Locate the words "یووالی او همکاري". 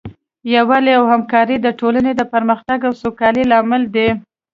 0.55-1.55